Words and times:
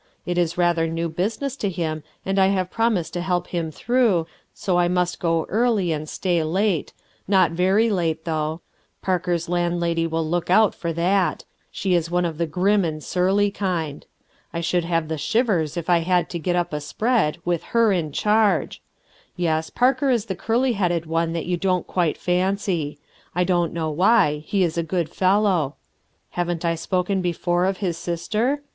It 0.25 0.39
is 0.39 0.57
rather 0.57 0.87
new 0.87 1.09
business 1.09 1.55
to 1.57 1.69
him 1.69 2.01
and 2.25 2.39
I 2.39 2.47
have 2.47 2.71
promised 2.71 3.13
to 3.13 3.21
help 3.21 3.49
him 3.49 3.69
through, 3.69 4.25
so 4.51 4.79
I 4.79 4.87
must 4.87 5.19
go 5.19 5.45
early 5.47 5.91
and 5.91 6.09
stay 6.09 6.43
late— 6.43 6.91
not 7.27 7.51
very 7.51 7.87
late, 7.91 8.25
though. 8.25 8.61
Parker's 9.03 9.47
land 9.47 9.79
lady 9.79 10.07
will 10.07 10.27
look 10.27 10.49
out 10.49 10.73
for 10.73 10.91
that; 10.93 11.45
she 11.69 11.93
is 11.93 12.09
one 12.09 12.25
of 12.25 12.39
the 12.39 12.47
grim 12.47 12.83
and 12.83 13.03
surly 13.03 13.51
kind. 13.51 14.07
I 14.51 14.59
should 14.59 14.85
have 14.85 15.07
the 15.07 15.19
shivers 15.19 15.77
if 15.77 15.87
I 15.87 15.99
had 15.99 16.31
to 16.31 16.39
get 16.39 16.55
up 16.55 16.73
a 16.73 16.81
spread, 16.81 17.37
with 17.45 17.61
her 17.65 17.91
in 17.91 18.11
charge. 18.11 18.81
Yes, 19.35 19.69
Parker 19.69 20.09
is 20.09 20.25
the 20.25 20.35
curly 20.35 20.73
headed 20.73 21.05
one 21.05 21.33
that 21.33 21.45
you 21.45 21.57
don't 21.57 21.85
quite 21.85 22.17
fancy. 22.17 22.97
I 23.35 23.43
don't 23.43 23.71
know 23.71 23.91
why, 23.91 24.37
he 24.47 24.63
is 24.63 24.79
a 24.79 24.81
good 24.83 25.09
fellow. 25.09 25.75
Haven't 26.31 26.65
I 26.65 26.73
spoken 26.73 27.21
before 27.21 27.65
of 27.65 27.77
his 27.85 27.99
sister? 27.99 28.61